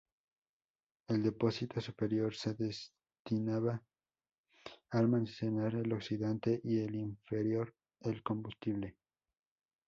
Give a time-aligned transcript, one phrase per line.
[1.09, 3.83] El depósito superior se destinaba
[4.89, 8.97] a almacenar el oxidante, y el inferior el combustible.